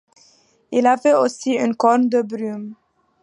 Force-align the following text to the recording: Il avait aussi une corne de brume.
Il 0.71 0.87
avait 0.87 1.13
aussi 1.13 1.51
une 1.51 1.75
corne 1.75 2.09
de 2.09 2.23
brume. 2.23 2.73